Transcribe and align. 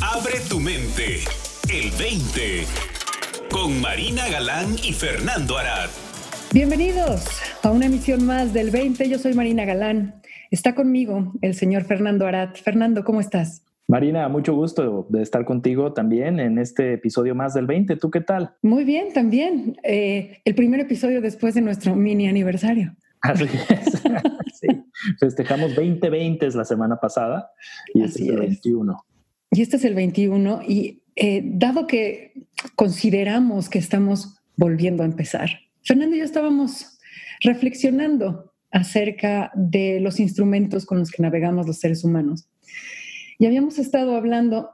Abre 0.00 0.34
tu 0.48 0.60
mente. 0.60 1.20
El 1.72 1.90
20. 1.98 2.64
Con 3.50 3.80
Marina 3.80 4.28
Galán 4.28 4.74
y 4.82 4.92
Fernando 4.92 5.56
Arad. 5.58 5.88
Bienvenidos 6.52 7.26
a 7.62 7.70
una 7.70 7.86
emisión 7.86 8.24
más 8.24 8.52
del 8.52 8.70
20. 8.70 9.08
Yo 9.08 9.18
soy 9.18 9.34
Marina 9.34 9.64
Galán. 9.64 10.20
Está 10.50 10.74
conmigo 10.74 11.32
el 11.42 11.54
señor 11.54 11.84
Fernando 11.84 12.26
Arad. 12.26 12.54
Fernando, 12.54 13.04
¿cómo 13.04 13.20
estás? 13.20 13.64
Marina, 13.86 14.28
mucho 14.28 14.54
gusto 14.54 15.06
de 15.08 15.22
estar 15.22 15.44
contigo 15.44 15.92
también 15.94 16.40
en 16.40 16.58
este 16.58 16.92
episodio 16.92 17.34
más 17.34 17.54
del 17.54 17.66
20. 17.66 17.96
¿Tú 17.96 18.10
qué 18.10 18.20
tal? 18.20 18.54
Muy 18.62 18.84
bien, 18.84 19.12
también. 19.12 19.78
Eh, 19.82 20.40
el 20.44 20.54
primer 20.54 20.80
episodio 20.80 21.20
después 21.20 21.54
de 21.54 21.62
nuestro 21.62 21.96
mini 21.96 22.28
aniversario. 22.28 22.94
Así 23.20 23.44
es. 23.44 23.87
sí. 24.60 24.68
Festejamos 25.18 25.74
2020 25.74 26.48
la 26.50 26.64
semana 26.64 26.96
pasada 26.98 27.50
y 27.94 28.02
este 28.02 28.22
es 28.22 28.28
el 28.28 28.36
21. 28.38 29.04
Y 29.50 29.62
este 29.62 29.76
es 29.76 29.84
el 29.84 29.94
21 29.94 30.62
y 30.66 31.02
eh, 31.16 31.42
dado 31.44 31.86
que 31.86 32.32
consideramos 32.74 33.68
que 33.68 33.78
estamos 33.78 34.36
volviendo 34.56 35.02
a 35.02 35.06
empezar, 35.06 35.50
Fernando 35.82 36.16
y 36.16 36.18
yo 36.18 36.24
estábamos 36.24 36.98
reflexionando 37.40 38.52
acerca 38.70 39.50
de 39.54 40.00
los 40.00 40.20
instrumentos 40.20 40.84
con 40.84 40.98
los 40.98 41.10
que 41.10 41.22
navegamos 41.22 41.66
los 41.66 41.78
seres 41.78 42.04
humanos. 42.04 42.48
Y 43.38 43.46
habíamos 43.46 43.78
estado 43.78 44.16
hablando 44.16 44.70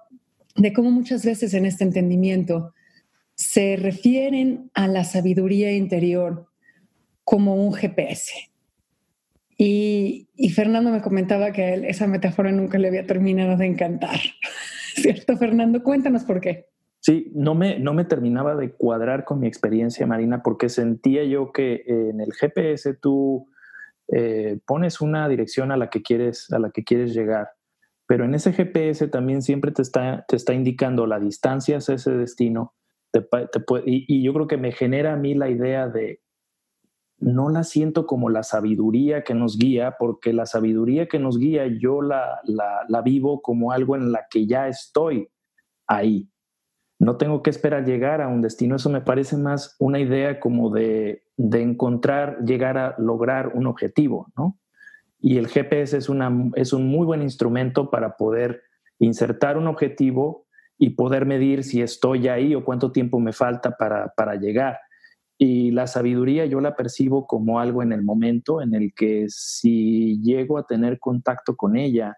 de 0.57 0.73
cómo 0.73 0.91
muchas 0.91 1.25
veces 1.25 1.55
en 1.55 1.67
este 1.67 1.85
entendimiento 1.85 2.73
se 3.35 3.77
refieren 3.77 4.71
a 4.75 4.87
la 4.87 5.05
sabiduría 5.05 5.73
interior 5.73 6.47
como 7.25 7.57
un 7.57 7.73
GPS. 7.75 8.33
Y, 9.67 10.51
Fernando 10.51 10.91
me 10.91 11.01
comentaba 11.01 11.53
que 11.53 11.75
esa 11.89 12.07
metáfora 12.07 12.53
nunca 12.53 12.79
le 12.79 12.89
había 12.89 13.07
terminado 13.07 13.57
de 13.57 13.67
encantar. 13.67 14.21
¿Cierto, 14.95 15.37
Fernando? 15.39 15.83
Cuéntanos 15.83 16.25
por 16.25 16.41
qué. 16.41 16.67
Sí, 17.01 17.33
no 17.35 17.55
me, 17.55 17.79
no 17.79 17.95
me 17.95 18.05
terminaba 18.05 18.55
de 18.57 18.73
cuadrar 18.73 19.25
con 19.25 19.41
mi 19.41 19.47
experiencia, 19.47 20.07
Marina, 20.07 20.43
porque 20.43 20.69
sentía 20.69 21.25
yo 21.25 21.53
que 21.53 21.83
en 21.87 22.21
el 22.21 22.33
GPS 22.33 22.95
tú 22.95 23.49
eh, 24.13 24.59
pones 24.67 25.01
una 25.01 25.29
dirección 25.29 25.73
a 25.73 25.77
la 25.77 25.89
que 25.89 26.03
quieres, 26.03 26.51
a 26.53 26.59
la 26.59 26.71
que 26.71 26.85
quieres 26.85 27.15
llegar, 27.15 27.49
pero 28.07 28.25
en 28.25 28.35
ese 28.35 28.53
GPS 28.53 29.09
también 29.09 29.43
siempre 29.43 29.71
te 29.71 29.83
está, 29.83 30.25
te 30.29 30.37
está 30.37 30.53
indicando 30.55 31.07
la 31.07 31.19
distancia 31.19 31.79
hacia 31.79 31.95
ese 31.95 32.13
destino. 32.13 32.75
y, 33.87 34.23
yo 34.23 34.35
creo 34.35 34.47
que 34.47 34.59
me 34.59 34.73
genera 34.73 35.15
a 35.15 35.17
mí 35.17 35.35
la 35.35 35.49
idea 35.49 35.89
de 35.89 36.21
no 37.19 37.49
la 37.49 37.65
siento 37.65 38.07
como 38.07 38.29
la 38.29 38.43
sabiduría 38.43 39.25
que 39.25 39.35
nos 39.35 39.59
guía, 39.59 39.97
porque 39.99 40.33
la 40.33 40.47
sabiduría 40.47 41.07
que 41.07 41.19
nos 41.19 41.39
guía 41.39 41.67
yo 41.67 42.03
la, 42.03 42.41
la, 42.45 43.03
vivo 43.03 43.41
como 43.41 43.73
algo 43.73 43.97
en 43.97 44.13
la 44.13 44.27
que 44.29 44.47
ya 44.47 44.69
estoy 44.69 45.29
ahí. 45.87 46.29
No 46.99 47.17
tengo 47.17 47.43
que 47.43 47.51
esperar 47.51 47.85
llegar 47.85 48.21
a 48.21 48.29
un 48.29 48.41
destino. 48.41 48.77
Eso 48.77 48.91
me 48.91 49.01
parece 49.01 49.37
más 49.37 49.77
una 49.79 50.01
idea 50.01 50.41
como 50.41 50.71
de, 50.71 51.25
de 51.37 51.63
encontrar, 51.63 52.39
llegar 52.45 52.79
a 52.79 52.95
lograr 52.99 53.53
un 53.55 53.67
objetivo, 53.67 54.33
¿no? 54.37 54.59
Y 55.21 55.39
el 55.39 55.49
GPS 55.49 55.97
es, 55.97 56.09
una, 56.09 56.31
es 56.55 56.73
un 56.75 56.87
muy 56.87 57.07
buen 57.07 57.23
instrumento 57.23 57.91
para 57.91 58.17
poder 58.17 58.63
insertar 58.99 59.57
un 59.57 59.67
objetivo 59.67 60.47
y 60.77 60.91
poder 60.91 61.25
medir 61.25 61.65
si 61.65 61.81
estoy 61.81 62.29
ahí 62.29 62.55
o 62.55 62.65
cuánto 62.65 62.93
tiempo 62.93 63.19
me 63.21 63.33
falta 63.33 63.77
para, 63.77 64.13
para 64.15 64.35
llegar. 64.35 64.79
Y 65.37 65.73
la 65.73 65.87
sabiduría 65.87 66.47
yo 66.47 66.61
la 66.61 66.77
percibo 66.77 67.27
como 67.27 67.59
algo 67.59 67.83
en 67.83 67.93
el 67.93 68.03
momento 68.03 68.63
en 68.63 68.75
el 68.75 68.93
que 68.95 69.27
si 69.29 70.21
llego 70.23 70.59
a 70.59 70.67
tener 70.67 70.99
contacto 70.99 71.57
con 71.57 71.77
ella, 71.77 72.17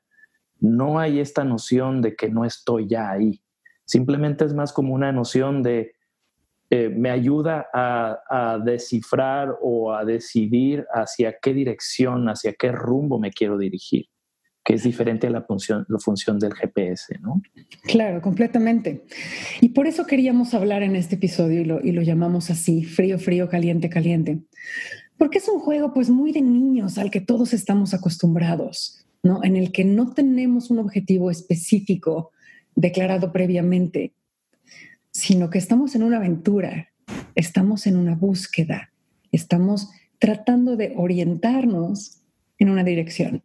no 0.60 0.98
hay 0.98 1.20
esta 1.20 1.44
noción 1.44 2.02
de 2.02 2.14
que 2.14 2.28
no 2.30 2.44
estoy 2.44 2.88
ya 2.88 3.10
ahí. 3.10 3.40
Simplemente 3.84 4.44
es 4.44 4.54
más 4.54 4.72
como 4.72 4.94
una 4.94 5.12
noción 5.12 5.62
de 5.62 5.96
eh, 6.68 6.88
me 6.88 7.10
ayuda 7.10 7.68
a, 7.72 8.58
descifrar 8.64 9.56
o 9.62 9.92
a 9.92 10.04
decidir 10.04 10.84
hacia 10.90 11.36
qué 11.40 11.54
dirección, 11.54 12.28
hacia 12.28 12.54
qué 12.54 12.72
rumbo 12.72 13.20
me 13.20 13.30
quiero 13.30 13.56
dirigir, 13.56 14.06
que 14.66 14.74
es 14.74 14.82
diferente 14.82 15.28
a 15.28 15.30
la 15.30 15.42
función, 15.42 15.86
la 15.88 16.00
función 16.00 16.40
del 16.40 16.52
GPS, 16.52 17.20
¿no? 17.22 17.40
Claro, 17.84 18.20
completamente. 18.20 19.04
Y 19.60 19.68
por 19.68 19.86
eso 19.86 20.06
queríamos 20.06 20.54
hablar 20.54 20.82
en 20.82 20.96
este 20.96 21.14
episodio 21.14 21.60
y 21.60 21.64
lo, 21.64 21.80
y 21.80 21.92
lo 21.92 22.02
llamamos 22.02 22.50
así, 22.50 22.82
frío, 22.82 23.20
frío, 23.20 23.48
caliente, 23.48 23.88
caliente. 23.88 24.40
Porque 25.16 25.38
es 25.38 25.48
un 25.48 25.60
juego 25.60 25.94
pues 25.94 26.10
muy 26.10 26.32
de 26.32 26.42
niños 26.42 26.98
al 26.98 27.12
que 27.12 27.20
todos 27.20 27.52
estamos 27.52 27.94
acostumbrados, 27.94 29.06
¿no? 29.22 29.38
En 29.44 29.54
el 29.54 29.70
que 29.70 29.84
no 29.84 30.12
tenemos 30.12 30.68
un 30.68 30.80
objetivo 30.80 31.30
específico 31.30 32.32
declarado 32.74 33.32
previamente, 33.32 34.14
sino 35.12 35.48
que 35.48 35.58
estamos 35.58 35.94
en 35.94 36.02
una 36.02 36.16
aventura, 36.16 36.88
estamos 37.36 37.86
en 37.86 37.96
una 37.96 38.16
búsqueda, 38.16 38.90
estamos 39.30 39.90
tratando 40.18 40.76
de 40.76 40.92
orientarnos 40.96 42.20
en 42.58 42.70
una 42.70 42.82
dirección. 42.82 43.42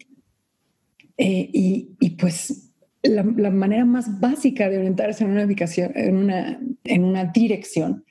Eh, 1.23 1.51
y, 1.53 2.09
pues 2.17 2.71
la, 3.03 3.21
manera 3.21 3.85
más 3.85 4.19
básica 4.19 4.67
de 4.71 4.79
orientarse 4.79 5.23
en 5.23 5.29
una 5.29 5.45
ubicación, 5.45 5.91
en 5.93 6.17
una, 6.17 6.59
en 6.83 7.03
una 7.03 7.25
dirección, 7.25 8.05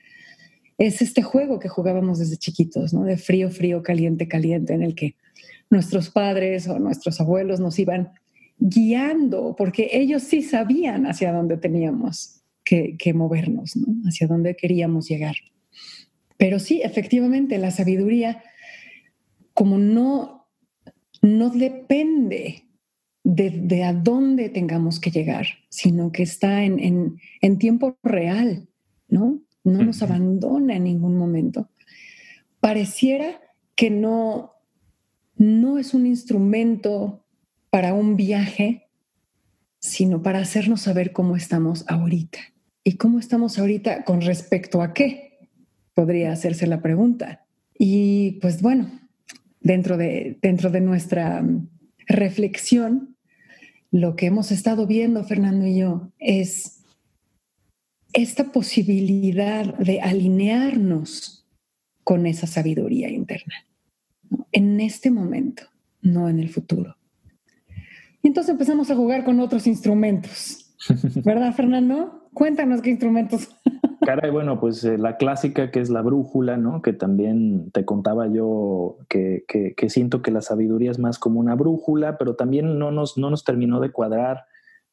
es 0.78 1.02
este 1.02 1.20
juego 1.20 1.58
que 1.58 1.68
jugábamos 1.68 2.20
desde 2.20 2.36
chiquitos, 2.36 2.94
¿no? 2.94 3.02
De 3.02 3.16
frío, 3.16 3.50
frío, 3.50 3.82
caliente, 3.82 4.28
caliente, 4.28 4.74
en 4.74 4.84
el 4.84 4.94
que 4.94 5.16
nuestros 5.70 6.10
padres 6.10 6.68
o 6.68 6.78
nuestros 6.78 7.20
abuelos 7.20 7.58
nos 7.58 7.80
iban 7.80 8.12
guiando, 8.58 9.56
porque 9.58 9.90
ellos 9.90 10.22
sí 10.22 10.42
sabían 10.42 11.06
hacia 11.06 11.32
dónde 11.32 11.56
teníamos 11.56 12.42
que, 12.62 13.12
movernos, 13.12 13.74
¿no? 13.74 14.08
Hacia 14.08 14.28
dónde 14.28 14.54
queríamos 14.54 15.08
llegar. 15.08 15.34
Pero 16.36 16.60
sí, 16.60 16.80
efectivamente, 16.84 17.58
la 17.58 17.72
sabiduría, 17.72 18.40
como 19.52 19.78
no, 19.78 20.46
no 21.22 21.50
depende 21.50 22.69
de, 23.34 23.84
a 23.84 23.92
dónde 23.92 24.48
tengamos 24.48 24.98
que 24.98 25.10
llegar, 25.10 25.46
sino 25.68 26.10
que 26.10 26.24
está 26.24 26.64
en, 26.64 27.18
en, 27.40 27.58
tiempo 27.58 27.96
real, 28.02 28.66
¿no? 29.08 29.40
No 29.62 29.84
nos 29.84 30.02
abandona 30.02 30.76
en 30.76 30.84
ningún 30.84 31.16
momento. 31.16 31.68
Pareciera 32.58 33.40
que 33.76 33.90
no, 33.90 34.54
no 35.36 35.78
es 35.78 35.94
un 35.94 36.06
instrumento 36.06 37.24
para 37.70 37.94
un 37.94 38.16
viaje, 38.16 38.88
sino 39.78 40.22
para 40.22 40.40
hacernos 40.40 40.82
saber 40.82 41.12
cómo 41.12 41.36
estamos 41.36 41.84
ahorita. 41.88 42.40
¿Y 42.82 42.96
cómo 42.96 43.20
estamos 43.20 43.58
ahorita 43.58 44.04
con 44.04 44.22
respecto 44.22 44.82
a 44.82 44.92
qué? 44.92 45.48
Podría 45.94 46.32
hacerse 46.32 46.66
la 46.66 46.82
pregunta. 46.82 47.46
Y 47.78 48.38
pues 48.40 48.60
bueno, 48.60 48.90
dentro 49.60 49.96
de, 49.96 50.38
dentro 50.42 50.70
de 50.70 50.80
nuestra 50.80 51.44
reflexión, 52.08 53.16
lo 53.90 54.16
que 54.16 54.26
hemos 54.26 54.52
estado 54.52 54.86
viendo, 54.86 55.24
Fernando 55.24 55.66
y 55.66 55.78
yo, 55.78 56.12
es 56.18 56.84
esta 58.12 58.52
posibilidad 58.52 59.78
de 59.78 60.00
alinearnos 60.00 61.46
con 62.04 62.26
esa 62.26 62.46
sabiduría 62.46 63.08
interna, 63.08 63.54
en 64.52 64.80
este 64.80 65.10
momento, 65.10 65.64
no 66.02 66.28
en 66.28 66.40
el 66.40 66.48
futuro. 66.48 66.96
Y 68.22 68.28
entonces 68.28 68.52
empezamos 68.52 68.90
a 68.90 68.96
jugar 68.96 69.24
con 69.24 69.40
otros 69.40 69.66
instrumentos, 69.66 70.74
¿verdad, 71.24 71.54
Fernando? 71.54 72.28
Cuéntanos 72.32 72.80
qué 72.82 72.90
instrumentos. 72.90 73.48
Caray, 74.04 74.30
bueno, 74.30 74.58
pues 74.58 74.82
eh, 74.84 74.96
la 74.96 75.16
clásica 75.16 75.70
que 75.70 75.80
es 75.80 75.90
la 75.90 76.00
brújula, 76.00 76.56
¿no? 76.56 76.80
Que 76.80 76.92
también 76.92 77.70
te 77.70 77.84
contaba 77.84 78.26
yo 78.28 78.96
que, 79.08 79.44
que, 79.46 79.90
siento 79.90 80.22
que 80.22 80.30
la 80.30 80.40
sabiduría 80.40 80.90
es 80.90 80.98
más 80.98 81.18
como 81.18 81.38
una 81.38 81.54
brújula, 81.54 82.16
pero 82.16 82.34
también 82.34 82.78
no 82.78 82.90
nos, 82.90 83.18
no 83.18 83.28
nos 83.28 83.44
terminó 83.44 83.78
de 83.78 83.90
cuadrar 83.90 84.46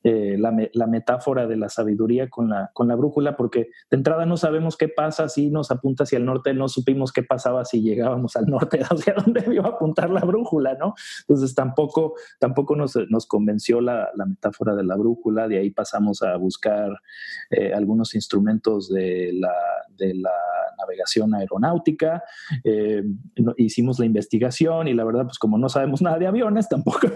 eh, 0.10 0.38
la, 0.38 0.88
metáfora 0.88 1.48
de 1.48 1.58
la 1.58 1.68
sabiduría 1.68 2.30
con 2.30 2.48
la, 2.48 2.72
con 2.74 2.88
la 2.88 2.96
brújula, 2.96 3.36
porque 3.36 3.72
de 3.92 3.98
entrada 3.98 4.26
no 4.26 4.38
sabemos 4.38 4.78
qué 4.78 4.88
pasa 4.88 5.28
si 5.28 5.50
nos 5.50 5.70
apunta 5.70 6.04
hacia 6.04 6.18
el 6.18 6.24
norte, 6.24 6.54
no 6.54 6.70
supimos 6.70 7.12
qué 7.12 7.24
pasaba 7.24 7.66
si 7.66 7.82
llegábamos 7.82 8.38
al 8.38 8.46
norte, 8.46 8.80
hacia 8.90 9.16
dónde 9.16 9.44
iba 9.54 9.66
a 9.66 9.72
apuntar 9.72 10.10
la 10.10 10.22
brújula, 10.22 10.76
¿no? 10.80 10.94
Entonces 11.28 11.54
tampoco, 11.54 12.14
tampoco 12.40 12.78
nos, 12.78 12.96
convenció 13.28 13.82
la, 13.82 14.10
metáfora 14.26 14.76
de 14.76 14.86
la 14.86 14.96
brújula, 14.96 15.50
de 15.50 15.58
ahí 15.58 15.72
pasamos 15.72 16.22
a 16.22 16.38
buscar 16.38 16.90
eh, 17.50 17.74
algunos 17.74 18.16
instrumentos 18.16 18.88
de 18.88 19.34
la, 19.34 19.52
navegación 20.78 21.34
aeronáutica, 21.34 22.24
eh, 22.64 23.04
hicimos 23.58 23.98
la 23.98 24.06
investigación 24.06 24.88
y 24.88 24.94
la 24.94 25.04
verdad, 25.04 25.24
pues 25.24 25.40
como 25.40 25.58
no 25.58 25.70
sabemos 25.70 26.04
nada 26.04 26.20
de 26.20 26.28
aviones, 26.28 26.70
tampoco, 26.70 27.08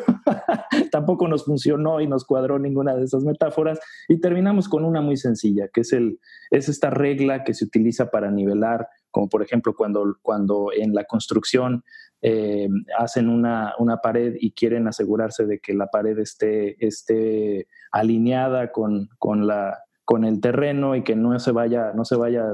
tampoco 0.91 1.27
nos 1.27 1.45
funcionó 1.45 2.01
y 2.01 2.07
nos 2.07 2.25
cuadró 2.25 2.59
ningún 2.59 2.81
una 2.81 2.95
de 2.95 3.03
esas 3.03 3.23
metáforas 3.23 3.79
y 4.07 4.19
terminamos 4.19 4.67
con 4.67 4.85
una 4.85 5.01
muy 5.01 5.17
sencilla, 5.17 5.67
que 5.71 5.81
es, 5.81 5.93
el, 5.93 6.19
es 6.49 6.67
esta 6.67 6.89
regla 6.89 7.43
que 7.43 7.53
se 7.53 7.65
utiliza 7.65 8.09
para 8.09 8.31
nivelar 8.31 8.87
como 9.11 9.29
por 9.29 9.43
ejemplo 9.43 9.75
cuando, 9.75 10.15
cuando 10.21 10.69
en 10.75 10.93
la 10.93 11.03
construcción 11.03 11.83
eh, 12.21 12.69
hacen 12.97 13.29
una, 13.29 13.73
una, 13.77 13.97
pared 13.97 14.35
y 14.39 14.51
quieren 14.51 14.87
asegurarse 14.87 15.45
de 15.45 15.59
que 15.59 15.73
la 15.73 15.87
pared 15.87 16.17
esté, 16.19 16.83
esté 16.85 17.67
alineada 17.91 18.71
con, 18.71 19.09
con, 19.17 19.47
la, 19.47 19.79
con 20.05 20.23
el 20.23 20.39
terreno 20.39 20.95
y 20.95 21.03
que 21.03 21.15
no 21.15 21.37
se 21.39 21.51
vaya, 21.51 21.93
no 21.93 22.05
se 22.05 22.15
vaya 22.15 22.45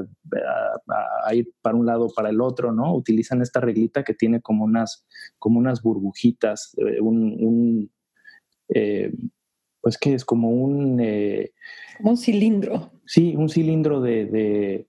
a, 1.25 1.36
ir 1.36 1.52
para 1.62 1.75
un 1.75 1.86
lado 1.86 2.06
o 2.06 2.14
para 2.14 2.30
el 2.30 2.40
otro, 2.42 2.72
¿no? 2.72 2.96
Utilizan 2.96 3.42
esta 3.42 3.60
reglita 3.60 4.04
que 4.04 4.14
tiene 4.14 4.42
como 4.42 4.64
unas, 4.64 5.06
como 5.38 5.60
unas 5.60 5.81
burbujitas, 5.81 6.74
eh, 6.78 7.02
un, 7.02 7.92
eh, 8.69 9.14
pues 9.81 9.98
que 9.98 10.14
es 10.14 10.25
como 10.25 10.50
un... 10.50 11.02
un 12.04 12.18
cilindro. 12.18 12.92
Sí, 13.06 13.36
un 13.36 13.50
cilindro 13.50 14.02
de, 14.02 14.86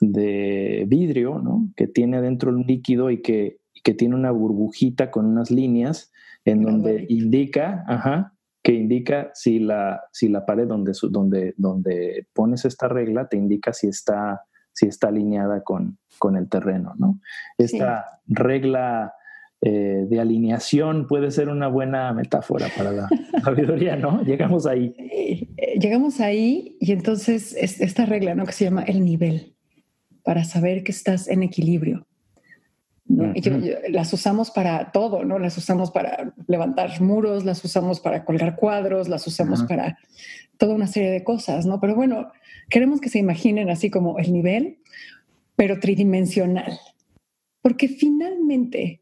de, 0.00 0.84
vidrio, 0.86 1.38
¿no? 1.38 1.68
Que 1.76 1.86
tiene 1.86 2.20
dentro 2.20 2.50
un 2.50 2.66
líquido 2.66 3.10
y 3.10 3.20
que 3.20 3.58
que 3.82 3.94
tiene 3.94 4.14
una 4.14 4.30
burbujita 4.30 5.10
con 5.10 5.26
unas 5.26 5.50
líneas 5.50 6.12
en 6.44 6.62
donde 6.62 7.06
indica, 7.08 7.84
ajá, 7.86 8.34
que 8.62 8.72
indica 8.72 9.30
si 9.34 9.58
la, 9.58 10.02
si 10.12 10.28
la 10.28 10.46
pared 10.46 10.66
donde, 10.66 10.92
donde, 11.10 11.54
donde 11.56 12.26
pones 12.32 12.64
esta 12.64 12.88
regla 12.88 13.28
te 13.28 13.36
indica 13.36 13.72
si 13.72 13.88
está, 13.88 14.42
si 14.72 14.86
está 14.86 15.08
alineada 15.08 15.62
con, 15.62 15.98
con 16.18 16.36
el 16.36 16.48
terreno, 16.48 16.94
¿no? 16.98 17.20
Esta 17.56 18.04
regla 18.26 19.12
eh, 19.60 20.06
de 20.08 20.20
alineación 20.20 21.06
puede 21.06 21.30
ser 21.30 21.48
una 21.48 21.68
buena 21.68 22.12
metáfora 22.12 22.68
para 22.76 22.92
la 22.92 23.08
sabiduría, 23.44 23.96
¿no? 23.96 24.22
Llegamos 24.22 24.66
ahí. 24.66 24.94
Eh, 24.98 25.78
llegamos 25.80 26.20
ahí 26.20 26.76
y 26.80 26.92
entonces 26.92 27.54
esta 27.54 28.06
regla, 28.06 28.34
¿no? 28.34 28.46
Que 28.46 28.52
se 28.52 28.64
llama 28.64 28.82
el 28.82 29.04
nivel, 29.04 29.54
para 30.22 30.44
saber 30.44 30.84
que 30.84 30.92
estás 30.92 31.28
en 31.28 31.42
equilibrio 31.42 32.06
las 33.88 34.12
usamos 34.12 34.50
para 34.50 34.92
todo, 34.92 35.24
¿no? 35.24 35.38
Las 35.38 35.56
usamos 35.56 35.90
para 35.90 36.34
levantar 36.46 37.00
muros, 37.00 37.44
las 37.44 37.64
usamos 37.64 38.00
para 38.00 38.24
colgar 38.24 38.56
cuadros, 38.56 39.08
las 39.08 39.26
usamos 39.26 39.62
para 39.62 39.98
toda 40.58 40.74
una 40.74 40.86
serie 40.86 41.10
de 41.10 41.24
cosas, 41.24 41.64
¿no? 41.64 41.80
Pero 41.80 41.94
bueno, 41.94 42.30
queremos 42.68 43.00
que 43.00 43.08
se 43.08 43.18
imaginen 43.18 43.70
así 43.70 43.90
como 43.90 44.18
el 44.18 44.32
nivel, 44.32 44.78
pero 45.56 45.80
tridimensional. 45.80 46.78
Porque 47.62 47.88
finalmente 47.88 49.00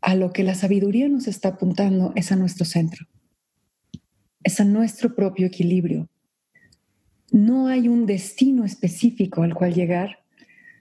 a 0.00 0.14
lo 0.14 0.32
que 0.32 0.44
la 0.44 0.54
sabiduría 0.54 1.08
nos 1.08 1.26
está 1.26 1.48
apuntando 1.48 2.12
es 2.14 2.32
a 2.32 2.36
nuestro 2.36 2.64
centro, 2.64 3.06
es 4.42 4.60
a 4.60 4.64
nuestro 4.64 5.14
propio 5.14 5.46
equilibrio. 5.46 6.08
No 7.30 7.66
hay 7.66 7.88
un 7.88 8.06
destino 8.06 8.64
específico 8.64 9.42
al 9.42 9.54
cual 9.54 9.74
llegar, 9.74 10.24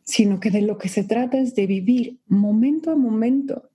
sino 0.03 0.39
que 0.39 0.51
de 0.51 0.61
lo 0.61 0.77
que 0.77 0.87
se 0.87 1.03
trata 1.03 1.37
es 1.37 1.55
de 1.55 1.67
vivir 1.67 2.19
momento 2.27 2.91
a 2.91 2.95
momento 2.95 3.69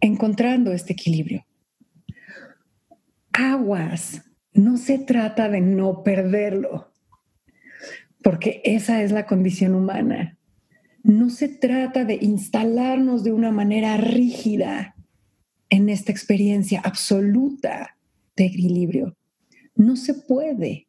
encontrando 0.00 0.72
este 0.72 0.94
equilibrio. 0.94 1.46
Aguas, 3.32 4.22
no 4.52 4.76
se 4.76 4.98
trata 4.98 5.48
de 5.48 5.60
no 5.60 6.02
perderlo, 6.02 6.92
porque 8.22 8.60
esa 8.64 9.02
es 9.02 9.12
la 9.12 9.26
condición 9.26 9.74
humana. 9.74 10.38
No 11.02 11.30
se 11.30 11.48
trata 11.48 12.04
de 12.04 12.18
instalarnos 12.20 13.24
de 13.24 13.32
una 13.32 13.50
manera 13.50 13.96
rígida 13.96 14.94
en 15.68 15.88
esta 15.88 16.12
experiencia 16.12 16.80
absoluta 16.80 17.96
de 18.36 18.44
equilibrio. 18.46 19.16
No 19.74 19.96
se 19.96 20.14
puede. 20.14 20.86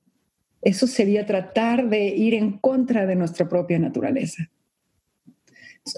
Eso 0.62 0.88
sería 0.88 1.26
tratar 1.26 1.90
de 1.90 2.08
ir 2.08 2.36
en 2.36 2.58
contra 2.58 3.06
de 3.06 3.16
nuestra 3.16 3.50
propia 3.50 3.80
naturaleza. 3.80 4.50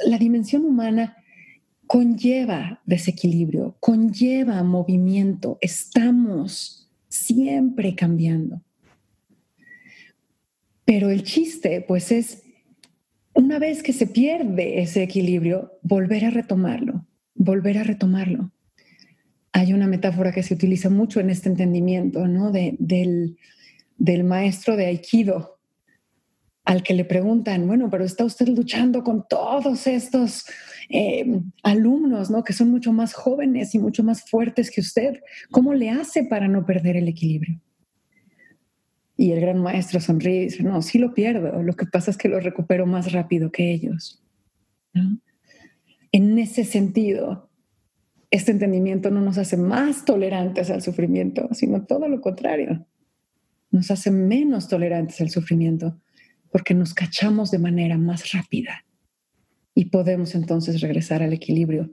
La 0.05 0.17
dimensión 0.17 0.65
humana 0.65 1.17
conlleva 1.87 2.81
desequilibrio, 2.85 3.75
conlleva 3.79 4.63
movimiento, 4.63 5.57
estamos 5.61 6.89
siempre 7.09 7.95
cambiando. 7.95 8.61
Pero 10.85 11.09
el 11.09 11.23
chiste, 11.23 11.81
pues, 11.81 12.11
es 12.11 12.43
una 13.35 13.59
vez 13.59 13.83
que 13.83 13.93
se 13.93 14.07
pierde 14.07 14.81
ese 14.81 15.03
equilibrio, 15.03 15.77
volver 15.83 16.25
a 16.25 16.29
retomarlo, 16.29 17.05
volver 17.35 17.77
a 17.77 17.83
retomarlo. 17.83 18.51
Hay 19.51 19.73
una 19.73 19.87
metáfora 19.87 20.31
que 20.31 20.41
se 20.41 20.53
utiliza 20.53 20.89
mucho 20.89 21.19
en 21.19 21.29
este 21.29 21.49
entendimiento, 21.49 22.27
¿no? 22.27 22.51
De, 22.51 22.75
del, 22.79 23.37
del 23.97 24.23
maestro 24.23 24.75
de 24.75 24.85
Aikido, 24.87 25.59
al 26.63 26.81
que 26.81 26.93
le 26.93 27.05
preguntan, 27.05 27.67
bueno, 27.67 27.89
pero 27.89 28.05
está 28.05 28.23
usted 28.25 28.47
luchando 28.47 29.03
con 29.03 29.27
todos 29.27 29.85
estos 29.85 30.45
eh, 30.89 31.41
alumnos, 31.61 32.31
¿no? 32.31 32.43
Que 32.43 32.53
son 32.53 32.71
mucho 32.71 32.93
más 32.93 33.13
jóvenes 33.13 33.75
y 33.75 33.79
mucho 33.79 34.03
más 34.03 34.27
fuertes 34.29 34.71
que 34.71 34.81
usted. 34.81 35.19
¿Cómo 35.51 35.73
le 35.73 35.89
hace 35.89 36.23
para 36.23 36.47
no 36.47 36.65
perder 36.65 36.95
el 36.95 37.07
equilibrio? 37.09 37.59
Y 39.17 39.31
el 39.31 39.39
gran 39.39 39.61
maestro 39.61 39.99
sonríe 39.99 40.41
y 40.41 40.45
dice, 40.45 40.63
no, 40.63 40.81
sí 40.81 40.99
lo 40.99 41.13
pierdo, 41.13 41.63
lo 41.63 41.73
que 41.75 41.85
pasa 41.85 42.11
es 42.11 42.17
que 42.17 42.27
lo 42.27 42.39
recupero 42.39 42.85
más 42.85 43.11
rápido 43.11 43.51
que 43.51 43.71
ellos. 43.71 44.21
En 46.11 46.37
ese 46.39 46.63
sentido, 46.65 47.49
este 48.31 48.51
entendimiento 48.51 49.11
no 49.11 49.21
nos 49.21 49.37
hace 49.37 49.57
más 49.57 50.05
tolerantes 50.05 50.69
al 50.69 50.81
sufrimiento, 50.81 51.49
sino 51.53 51.85
todo 51.85 52.07
lo 52.07 52.21
contrario 52.21 52.85
nos 53.75 53.91
hace 53.91 54.09
menos 54.09 54.67
tolerantes 54.67 55.19
al 55.21 55.29
sufrimiento 55.29 55.99
porque 56.51 56.73
nos 56.73 56.93
cachamos 56.93 57.51
de 57.51 57.59
manera 57.59 57.97
más 57.97 58.31
rápida 58.31 58.85
y 59.73 59.85
podemos 59.85 60.33
entonces 60.33 60.79
regresar 60.79 61.21
al 61.21 61.33
equilibrio 61.33 61.91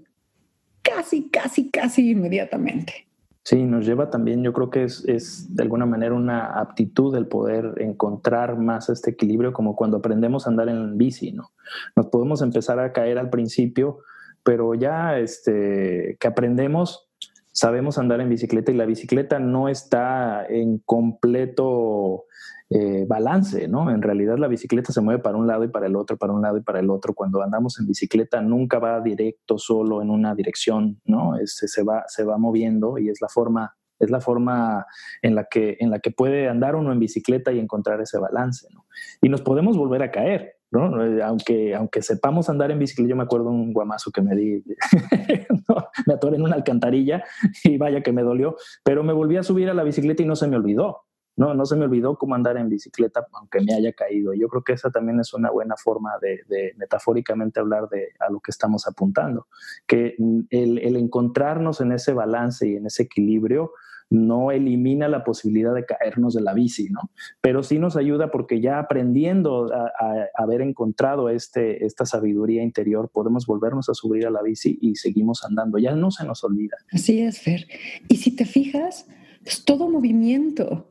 casi, 0.83 1.29
casi, 1.29 1.71
casi 1.71 2.11
inmediatamente. 2.11 3.09
Sí, 3.45 3.65
nos 3.65 3.85
lleva 3.85 4.09
también, 4.09 4.45
yo 4.45 4.53
creo 4.53 4.71
que 4.71 4.85
es, 4.85 5.05
es, 5.09 5.55
de 5.57 5.65
alguna 5.65 5.85
manera 5.85 6.15
una 6.15 6.61
aptitud 6.61 7.17
el 7.17 7.27
poder 7.27 7.75
encontrar 7.79 8.57
más 8.57 8.89
este 8.89 9.11
equilibrio, 9.11 9.53
como 9.53 9.75
cuando 9.75 9.97
aprendemos 9.97 10.47
a 10.47 10.51
andar 10.51 10.69
en 10.69 10.97
bici, 10.97 11.33
¿no? 11.33 11.51
Nos 11.97 12.07
podemos 12.07 12.41
empezar 12.41 12.79
a 12.79 12.93
caer 12.93 13.19
al 13.19 13.31
principio, 13.31 13.99
pero 14.45 14.75
ya 14.75 15.19
este, 15.19 16.17
que 16.21 16.29
aprendemos, 16.29 17.09
sabemos 17.53 17.99
andar 17.99 18.21
en 18.21 18.29
bicicleta 18.29 18.73
y 18.73 18.77
la 18.77 18.87
bicicleta 18.87 19.39
no 19.39 19.69
está 19.69 20.45
en 20.47 20.79
completo 20.79 22.25
eh, 22.71 23.05
balance, 23.07 23.69
¿no? 23.69 23.91
En 23.91 24.01
realidad 24.01 24.39
la 24.39 24.49
bicicleta 24.49 24.93
se 24.93 25.03
mueve 25.03 25.23
para 25.23 25.37
un 25.37 25.47
lado 25.47 25.65
y 25.65 25.69
para 25.69 25.87
el 25.87 25.95
otro, 25.95 26.17
para 26.17 26.33
un 26.33 26.41
lado 26.41 26.57
y 26.57 26.63
para 26.63 26.81
el 26.81 26.89
otro. 26.91 27.13
Cuando 27.13 27.43
andamos 27.43 27.79
en 27.79 27.87
bicicleta 27.87 28.41
nunca 28.41 28.79
va 28.79 29.01
directo 29.01 29.59
solo 29.59 30.01
en 30.01 30.11
una 30.11 30.35
dirección, 30.35 31.01
¿no? 31.05 31.35
se, 31.45 31.83
va, 31.83 32.05
se 32.09 32.25
va 32.25 32.39
moviendo 32.39 32.97
y 32.99 33.11
es 33.11 33.21
la 33.21 33.29
forma 33.29 33.77
es 33.99 34.11
la 34.11 34.21
forma 34.21 34.85
en 35.23 35.37
la, 35.37 35.45
que, 35.45 35.77
en 35.79 35.91
la 35.91 36.01
que 36.01 36.11
puede 36.11 36.49
andar 36.49 36.75
uno 36.75 36.93
en 36.93 36.99
bicicleta 36.99 37.53
y 37.53 37.61
encontrar 37.61 38.01
ese 38.01 38.19
balance. 38.19 38.67
¿no? 38.75 38.87
Y 39.21 39.29
nos 39.29 39.43
podemos 39.43 39.77
volver 39.77 40.03
a 40.03 40.11
caer. 40.11 40.57
¿No? 40.73 40.91
Aunque, 41.25 41.75
aunque 41.75 42.03
sepamos 42.03 42.49
andar 42.49 42.71
en 42.71 42.79
bicicleta, 42.79 43.11
yo 43.11 43.17
me 43.17 43.23
acuerdo 43.23 43.51
un 43.51 43.73
guamazo 43.73 44.11
que 44.11 44.23
me 44.23 44.35
di, 44.35 44.65
me 46.07 46.15
atoré 46.15 46.37
en 46.37 46.43
una 46.43 46.57
alcantarilla 46.57 47.23
y 47.63 47.77
vaya 47.77 48.03
que 48.03 48.13
me 48.13 48.23
dolió, 48.23 48.57
pero 48.83 49.05
me 49.05 49.13
volví 49.13 49.37
a 49.37 49.43
subir 49.43 49.69
a 49.69 49.75
la 49.75 49.85
bicicleta 49.85 50.23
y 50.23 50.27
no 50.27 50.35
se 50.35 50.49
me 50.49 50.57
olvidó. 50.57 51.05
No, 51.35 51.55
no 51.55 51.65
se 51.65 51.77
me 51.77 51.87
olvidó 51.87 52.17
cómo 52.19 52.35
andar 52.35 52.59
en 52.59 52.69
bicicleta 52.69 53.27
aunque 53.33 53.61
me 53.63 53.73
haya 53.73 53.95
caído. 53.95 54.35
Yo 54.35 54.49
creo 54.49 54.65
que 54.65 54.75
esa 54.75 54.91
también 54.91 55.19
es 55.19 55.33
una 55.33 55.51
buena 55.51 55.77
forma 55.83 56.13
de, 56.21 56.75
metafóricamente 56.77 57.59
hablar 57.59 57.89
de 57.89 58.09
a 58.21 58.31
lo 58.31 58.41
que 58.41 58.51
estamos 58.51 58.87
apuntando, 58.87 59.47
que 59.87 60.15
el 60.51 60.97
encontrarnos 60.97 61.81
en 61.81 61.93
ese 61.93 62.13
balance 62.13 62.69
y 62.69 62.77
en 62.77 62.87
ese 62.87 63.05
equilibrio 63.05 63.73
no 64.13 64.51
elimina 64.51 65.09
la 65.09 65.25
posibilidad 65.25 65.75
de 65.75 65.87
caernos 65.87 66.35
de 66.35 66.43
la 66.43 66.53
bici, 66.53 66.91
¿no? 66.91 67.11
Pero 67.41 67.63
sí 67.63 67.79
nos 67.79 67.97
ayuda 67.97 68.31
porque 68.31 68.61
ya 68.61 68.79
aprendiendo 68.79 69.73
a, 69.73 69.91
haber 70.35 70.61
encontrado 70.61 71.31
este, 71.31 71.85
esta 71.87 72.05
sabiduría 72.05 72.63
interior, 72.63 73.11
podemos 73.11 73.47
volvernos 73.47 73.89
a 73.89 73.95
subir 73.95 74.27
a 74.27 74.31
la 74.31 74.43
bici 74.43 74.79
y 74.83 74.97
seguimos 74.97 75.45
andando. 75.45 75.79
Ya 75.79 75.95
no 75.95 76.11
se 76.11 76.27
nos 76.27 76.45
olvida. 76.45 76.77
Así 76.93 77.21
es, 77.21 77.41
Fer. 77.41 77.67
Y 78.09 78.17
si 78.17 78.37
te 78.37 78.45
fijas, 78.45 79.07
pues 79.43 79.65
todo 79.65 79.89
movimiento 79.89 80.91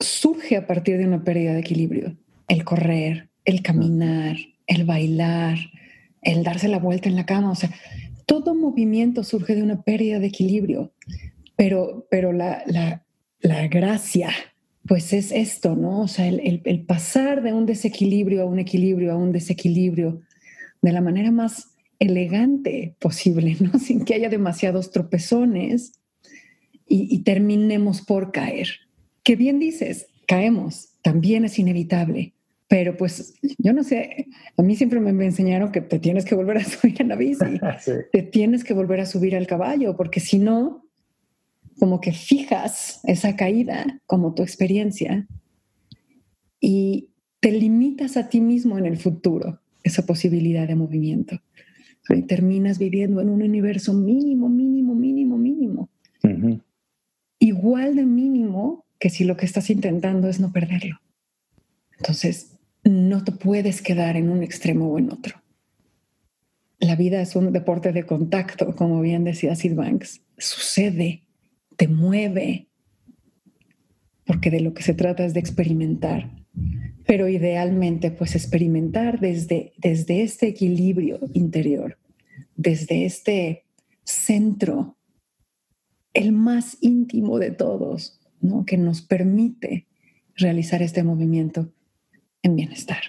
surge 0.00 0.56
a 0.56 0.66
partir 0.66 0.96
de 0.96 1.06
una 1.06 1.22
pérdida 1.22 1.52
de 1.52 1.60
equilibrio. 1.60 2.16
El 2.48 2.64
correr, 2.64 3.28
el 3.44 3.62
caminar, 3.62 4.36
el 4.66 4.84
bailar, 4.84 5.58
el 6.22 6.42
darse 6.42 6.68
la 6.68 6.78
vuelta 6.78 7.10
en 7.10 7.16
la 7.16 7.26
cama, 7.26 7.50
o 7.50 7.54
sea, 7.54 7.70
todo 8.26 8.54
movimiento 8.54 9.22
surge 9.22 9.54
de 9.54 9.62
una 9.62 9.82
pérdida 9.82 10.18
de 10.18 10.28
equilibrio. 10.28 10.92
Pero, 11.56 12.06
pero 12.10 12.32
la, 12.32 12.64
gracia, 13.70 14.30
pues 14.86 15.12
es 15.12 15.32
esto, 15.32 15.76
¿no? 15.76 16.00
O 16.00 16.08
sea, 16.08 16.26
el, 16.26 16.84
pasar 16.86 17.42
de 17.42 17.52
un 17.52 17.66
desequilibrio 17.66 18.42
a 18.42 18.46
un 18.46 18.58
equilibrio, 18.58 19.12
a 19.12 19.16
un 19.16 19.32
desequilibrio, 19.32 20.20
de 20.82 20.92
la 20.92 21.00
manera 21.00 21.30
más 21.30 21.74
elegante 21.98 22.96
posible, 22.98 23.56
¿no? 23.60 23.78
Sin 23.78 24.04
que 24.04 24.14
haya 24.14 24.28
demasiados 24.28 24.90
tropezones 24.90 25.92
y, 26.86 27.14
y 27.14 27.22
terminemos 27.22 28.02
por 28.02 28.32
caer. 28.32 28.68
Que 29.22 29.36
bien 29.36 29.58
dices, 29.58 30.08
caemos, 30.26 30.94
también 31.02 31.44
es 31.44 31.58
inevitable, 31.58 32.32
Pero 32.66 32.96
pues 32.96 33.34
yo 33.58 33.72
no 33.72 33.84
sé, 33.84 34.26
a 34.56 34.62
mí 34.62 34.74
siempre 34.74 34.98
me, 34.98 35.24
enseñaron 35.24 35.70
que 35.70 35.82
te 35.82 35.98
tienes 35.98 36.24
que 36.24 36.34
volver 36.34 36.56
a 36.56 36.64
subir 36.64 37.02
a 37.02 37.04
la 37.04 37.16
bici, 37.16 37.60
te 38.12 38.22
tienes 38.22 38.64
que 38.64 38.74
volver 38.74 39.00
a 39.00 39.06
subir 39.06 39.36
al 39.36 39.46
caballo, 39.46 39.96
porque 39.96 40.20
si 40.20 40.38
no, 40.38 40.83
como 41.78 42.00
que 42.00 42.12
fijas 42.12 43.00
esa 43.04 43.36
caída 43.36 44.00
como 44.06 44.34
tu 44.34 44.42
experiencia 44.42 45.26
y 46.60 47.10
te 47.40 47.52
limitas 47.52 48.16
a 48.16 48.28
ti 48.28 48.40
mismo 48.40 48.78
en 48.78 48.86
el 48.86 48.96
futuro, 48.96 49.60
esa 49.82 50.06
posibilidad 50.06 50.66
de 50.66 50.76
movimiento. 50.76 51.40
Y 52.08 52.22
terminas 52.22 52.78
viviendo 52.78 53.20
en 53.20 53.28
un 53.28 53.42
universo 53.42 53.92
mínimo, 53.92 54.48
mínimo, 54.48 54.94
mínimo, 54.94 55.36
mínimo. 55.36 55.90
Igual 57.38 57.96
de 57.96 58.06
mínimo 58.06 58.86
que 58.98 59.10
si 59.10 59.24
lo 59.24 59.36
que 59.36 59.46
estás 59.46 59.68
intentando 59.70 60.28
es 60.28 60.40
no 60.40 60.52
perderlo. 60.52 61.00
Entonces, 61.98 62.56
no 62.84 63.24
te 63.24 63.32
puedes 63.32 63.82
quedar 63.82 64.16
en 64.16 64.30
un 64.30 64.42
extremo 64.42 64.90
o 64.90 64.98
en 64.98 65.10
otro. 65.10 65.42
La 66.78 66.96
vida 66.96 67.20
es 67.20 67.36
un 67.36 67.52
deporte 67.52 67.92
de 67.92 68.04
contacto, 68.04 68.74
como 68.74 69.00
bien 69.00 69.24
decía 69.24 69.54
Sid 69.54 69.74
Banks. 69.74 70.22
Sucede, 70.36 71.23
te 71.76 71.88
mueve, 71.88 72.68
porque 74.26 74.50
de 74.50 74.60
lo 74.60 74.74
que 74.74 74.82
se 74.82 74.94
trata 74.94 75.24
es 75.24 75.34
de 75.34 75.40
experimentar. 75.40 76.30
Pero 77.06 77.28
idealmente, 77.28 78.10
pues 78.10 78.34
experimentar 78.34 79.20
desde, 79.20 79.72
desde 79.78 80.22
este 80.22 80.48
equilibrio 80.48 81.18
interior, 81.34 81.98
desde 82.56 83.04
este 83.04 83.64
centro, 84.04 84.96
el 86.12 86.32
más 86.32 86.78
íntimo 86.80 87.38
de 87.38 87.50
todos, 87.50 88.20
¿no? 88.40 88.64
que 88.64 88.78
nos 88.78 89.02
permite 89.02 89.86
realizar 90.36 90.82
este 90.82 91.02
movimiento 91.02 91.72
en 92.42 92.56
bienestar. 92.56 93.02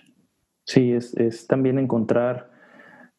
Sí, 0.65 0.91
es, 0.91 1.47
también 1.47 1.77
encontrar 1.77 2.51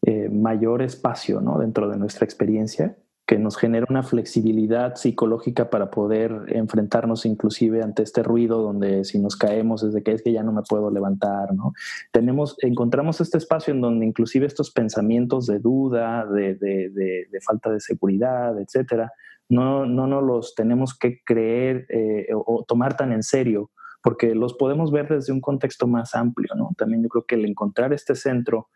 eh, 0.02 0.28
mayor 0.28 0.82
espacio 0.82 1.40
¿no? 1.40 1.58
dentro 1.58 1.88
de 1.88 1.96
nuestra 1.96 2.24
experiencia 2.24 2.96
que 3.26 3.38
nos 3.38 3.56
genera 3.56 3.87
una 3.90 4.04
flexibilidad 4.04 4.95
psicológica 4.95 5.68
para 5.68 5.90
poder 5.90 6.45
enfrentarnos 6.49 7.26
inclusive 7.26 7.83
ante 7.83 8.04
este 8.04 8.23
ruido 8.23 8.62
donde 8.62 9.04
si 9.04 9.18
nos 9.18 9.35
caemos 9.37 9.83
desde 9.83 10.02
que 10.02 10.12
es 10.12 10.23
que 10.23 10.33
ya 10.33 10.45
no 10.45 10.52
me 10.52 10.62
puedo 10.62 10.90
levantar, 10.90 11.52
¿no? 11.52 11.73
Tenemos, 12.12 12.56
encontramos 12.61 13.21
este 13.21 13.38
espacio 13.38 13.75
en 13.75 13.80
donde 13.80 14.06
inclusive 14.06 14.47
estos 14.47 14.71
pensamientos 14.71 15.47
de 15.47 15.59
duda, 15.59 16.25
de, 16.26 16.54
de, 16.54 16.88
de, 16.90 17.40
falta 17.40 17.71
de 17.71 17.80
seguridad, 17.80 18.59
etcétera, 18.61 19.12
no, 19.49 19.87
no 19.87 20.06
nos 20.06 20.23
los 20.23 20.54
tenemos 20.54 20.97
que 20.97 21.21
creer 21.25 21.87
eh, 21.88 22.28
o 22.33 22.64
tomar 22.66 22.97
tan 22.97 23.12
en 23.12 23.23
serio 23.25 23.71
porque 24.06 24.37
los 24.37 24.54
podemos 24.54 24.92
ver 24.92 25.09
desde 25.09 25.33
un 25.33 25.40
contexto 25.40 25.88
más 25.88 26.14
amplio, 26.14 26.54
¿no? 26.54 26.71
También 26.78 27.02
yo 27.02 27.09
creo 27.09 27.26
que 27.26 27.35
el 27.35 27.45
encontrar 27.45 27.92
este 27.92 28.14
centro 28.14 28.68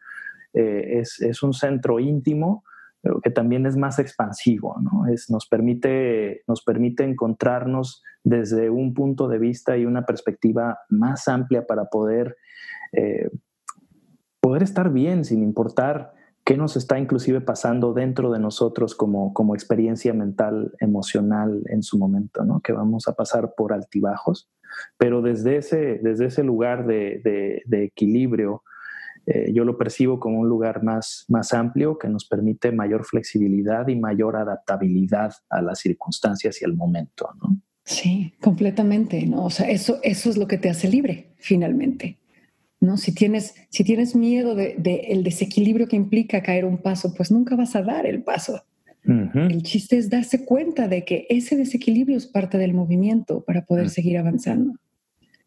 eh, 0.53 0.99
es, 0.99 1.21
es, 1.21 1.45
un 1.45 1.53
centro 1.53 2.01
íntimo, 2.01 2.65
pero 3.03 3.21
que 3.21 3.31
también 3.31 3.67
es 3.67 3.77
más 3.77 3.99
expansivo, 3.99 4.77
¿no? 4.81 5.07
Es, 5.07 5.31
nos, 5.31 5.47
permite, 5.47 6.43
nos 6.47 6.63
permite 6.63 7.05
encontrarnos 7.05 8.03
desde 8.23 8.71
un 8.71 8.95
punto 8.95 9.29
de 9.29 9.39
vista 9.39 9.77
y 9.77 9.87
una 9.87 10.05
perspectiva 10.05 10.79
más 10.89 11.29
amplia 11.29 11.67
para 11.67 11.87
poder, 11.87 12.37
eh, 12.93 13.31
poder 14.41 14.63
estar 14.63 14.93
bien 14.93 15.25
sin 15.25 15.43
importar 15.43 16.13
qué 16.45 16.57
nos 16.57 16.77
está 16.77 16.99
inclusive 16.99 17.41
pasando 17.41 17.93
dentro 17.93 18.31
de 18.33 18.39
nosotros 18.41 18.95
como, 18.95 19.33
como 19.33 19.55
experiencia 19.55 20.13
mental, 20.13 20.73
emocional 20.81 21.63
en 21.67 21.83
su 21.83 21.99
momento, 21.99 22.45
¿no? 22.45 22.61
Que 22.61 22.73
vamos 22.73 23.09
a 23.09 23.15
pasar 23.15 23.55
por 23.57 23.73
altibajos 23.73 24.51
pero 24.99 25.23
desde 25.23 25.57
ese, 25.57 26.01
desde 26.03 26.27
ese 26.27 26.45
lugar 26.45 26.87
de, 26.87 27.63
equilibrio, 27.71 28.63
eh, 29.27 29.53
yo 29.53 29.65
lo 29.65 29.77
percibo 29.77 30.19
como 30.19 30.41
un 30.41 30.49
lugar 30.49 30.83
más, 30.83 31.25
más 31.29 31.53
amplio 31.53 31.99
que 31.99 32.09
nos 32.09 32.25
permite 32.25 32.73
mayor 32.73 33.05
flexibilidad 33.05 33.87
y 33.89 33.97
mayor 33.97 34.37
adaptabilidad 34.37 35.33
a 35.49 35.63
las 35.63 35.81
circunstancias 35.81 36.61
y 36.61 36.65
al 36.65 36.75
momento, 36.75 37.29
¿no? 37.41 37.61
Sí, 37.85 38.35
completamente, 38.41 39.27
¿no? 39.27 39.45
O 39.47 39.51
sea, 39.51 39.69
eso, 39.69 39.99
eso 40.03 40.31
es 40.31 40.37
lo 40.37 40.47
que 40.47 40.59
te 40.59 40.71
hace 40.71 40.89
libre, 40.89 41.33
finalmente. 41.39 42.19
¿no? 42.81 42.97
Si 42.97 43.13
tienes, 43.13 43.55
si 43.69 43.85
tienes 43.85 44.17
miedo 44.17 44.55
del 44.55 44.83
de, 44.83 44.95
el 45.09 45.23
desequilibrio 45.23 45.87
que 45.87 45.97
implica 45.97 46.43
caer 46.43 46.65
un 46.65 46.79
paso, 46.79 47.15
pues 47.15 47.31
nunca 47.31 47.57
vas 47.57 47.77
a 47.77 47.83
dar 47.83 48.07
el 48.07 48.23
paso. 48.23 48.63
El 49.03 49.63
chiste 49.63 49.97
es 49.97 50.11
darse 50.11 50.45
cuenta 50.45 50.87
de 50.87 51.05
que 51.05 51.27
ese 51.31 51.57
desequilibrio 51.57 52.19
es 52.19 52.27
parte 52.27 52.59
del 52.59 52.75
movimiento 52.75 53.43
para 53.43 53.65
poder 53.65 53.89
seguir 53.89 54.19
avanzando. 54.19 54.75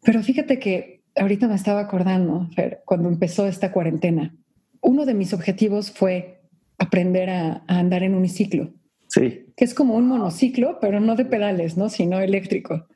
Pero 0.02 0.22
fíjate 0.22 0.58
que 0.58 1.03
ahorita 1.16 1.48
me 1.48 1.54
estaba 1.54 1.80
acordando, 1.80 2.48
cuando 2.84 3.08
empezó 3.08 3.46
esta 3.46 3.72
cuarentena, 3.72 4.34
uno 4.80 5.06
de 5.06 5.14
mis 5.14 5.32
objetivos 5.32 5.90
fue 5.90 6.42
aprender 6.78 7.30
a, 7.30 7.64
andar 7.66 8.02
en 8.02 8.14
uniciclo. 8.14 8.72
Sí. 9.08 9.46
Que 9.56 9.64
es 9.64 9.74
como 9.74 9.94
un 9.94 10.08
monociclo, 10.08 10.78
pero 10.80 11.00
no 11.00 11.14
de 11.14 11.24
pedales, 11.24 11.76
¿no? 11.76 11.88
Sino 11.88 12.20
eléctrico. 12.20 12.86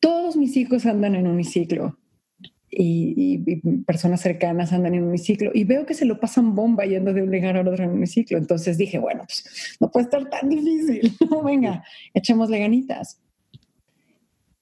Todos 0.00 0.36
mis 0.36 0.56
hijos 0.56 0.84
andan 0.86 1.14
en 1.14 1.26
uniciclo 1.26 1.98
y, 2.76 3.38
personas 3.86 4.20
cercanas 4.20 4.72
andan 4.72 4.94
en 4.94 5.04
un 5.04 5.18
ciclo 5.18 5.50
y 5.54 5.64
veo 5.64 5.86
que 5.86 5.94
se 5.94 6.04
lo 6.04 6.18
pasan 6.18 6.54
bomba 6.54 6.84
yendo 6.84 7.12
de 7.12 7.22
un 7.22 7.30
lugar 7.30 7.56
a 7.56 7.60
otro 7.60 7.84
en 7.84 7.90
un 7.90 8.06
ciclo. 8.06 8.38
Entonces 8.38 8.76
dije, 8.76 8.98
bueno, 8.98 9.24
pues 9.26 9.76
no 9.80 9.90
puede 9.90 10.04
estar 10.04 10.28
tan 10.28 10.48
difícil. 10.48 11.16
No, 11.30 11.42
venga, 11.44 11.84
echémosle 12.12 12.58
ganitas. 12.58 13.20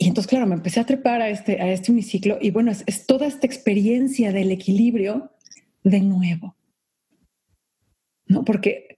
Y 0.03 0.09
entonces, 0.09 0.29
claro, 0.29 0.49
me 0.49 0.57
empecé 0.57 0.81
a 0.81 0.85
trepar 0.85 1.23
a 1.23 1.29
este, 1.29 1.61
a 1.61 1.71
este 1.71 1.93
uniciclo 1.93 2.37
y 2.41 2.51
bueno, 2.51 2.73
es, 2.73 3.07
toda 3.07 3.25
esta 3.25 3.47
experiencia 3.47 4.33
del 4.33 4.51
equilibrio 4.51 5.31
de 5.85 6.01
nuevo. 6.01 6.57
¿No? 8.27 8.45
Porque 8.45 8.97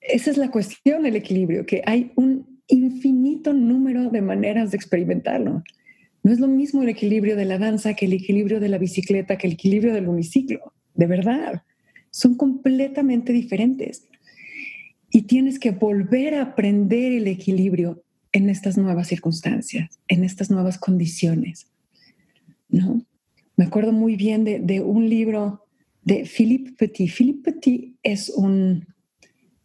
esa 0.00 0.30
es 0.30 0.36
la 0.36 0.50
cuestión 0.50 1.04
del 1.04 1.16
equilibrio, 1.16 1.64
que 1.64 1.80
hay 1.86 2.12
un 2.16 2.60
infinito 2.66 3.54
número 3.54 4.10
de 4.10 4.20
maneras 4.20 4.70
de 4.70 4.76
experimentarlo. 4.76 5.62
No 6.22 6.30
es 6.30 6.38
lo 6.38 6.48
mismo 6.48 6.82
el 6.82 6.90
equilibrio 6.90 7.36
de 7.36 7.46
la 7.46 7.56
danza 7.56 7.94
que 7.94 8.04
el 8.04 8.12
equilibrio 8.12 8.60
de 8.60 8.68
la 8.68 8.76
bicicleta, 8.76 9.38
que 9.38 9.46
el 9.46 9.54
equilibrio 9.54 9.94
del 9.94 10.08
uniciclo, 10.08 10.74
de 10.92 11.06
verdad. 11.06 11.62
Son 12.10 12.36
completamente 12.36 13.32
diferentes. 13.32 14.08
Y 15.10 15.22
tienes 15.22 15.58
que 15.58 15.70
volver 15.70 16.34
a 16.34 16.42
aprender 16.42 17.12
el 17.12 17.28
equilibrio 17.28 18.03
en 18.34 18.50
estas 18.50 18.76
nuevas 18.76 19.06
circunstancias, 19.06 20.00
en 20.08 20.24
estas 20.24 20.50
nuevas 20.50 20.76
condiciones. 20.76 21.68
¿No? 22.68 23.06
Me 23.56 23.64
acuerdo 23.64 23.92
muy 23.92 24.16
bien 24.16 24.44
de, 24.44 24.80
un 24.80 25.08
libro 25.08 25.64
de 26.02 26.24
Philippe 26.24 26.72
Petit. 26.72 27.10
Philippe 27.10 27.52
Petit 27.52 27.94
es 28.02 28.30
un, 28.30 28.88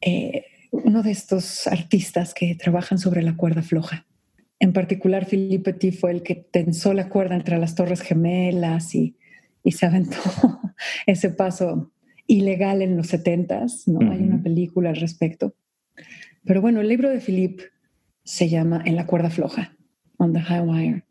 eh, 0.02 0.44
uno 0.72 1.02
de 1.02 1.10
estos 1.10 1.66
artistas 1.66 2.36
que 2.36 2.54
trabajan 2.54 3.00
sobre 3.00 3.24
la 3.24 3.36
cuerda 3.36 3.64
floja. 3.64 4.06
En 4.60 4.72
particular, 4.72 5.26
Philippe 5.26 5.74
Petit 5.74 6.00
fue 6.00 6.12
el 6.12 6.22
que 6.22 6.36
tensó 6.36 6.94
la 6.94 7.10
cuerda 7.10 7.36
entre 7.36 7.58
las 7.58 7.74
Torres 7.74 8.02
Gemelas 8.02 8.94
y, 8.94 9.16
se 9.72 9.86
aventó 9.86 10.18
ese 11.06 11.30
paso 11.30 11.92
ilegal 12.26 12.82
en 12.82 12.98
los 12.98 13.08
setentas, 13.08 13.88
¿no? 13.88 14.00
Hay 14.12 14.20
una 14.20 14.42
película 14.42 14.90
al 14.90 14.96
respecto. 14.96 15.54
Pero 16.44 16.62
bueno, 16.62 16.82
el 16.82 16.88
libro 16.88 17.10
de 17.10 17.20
Philippe 17.20 17.66
se 18.29 18.48
llama 18.48 18.83
En 18.86 18.95
la 18.95 19.07
cuerda 19.07 19.31
floja, 19.31 19.75
On 20.17 20.33
the 20.33 20.39
High 20.39 20.62
Wire. 20.62 21.03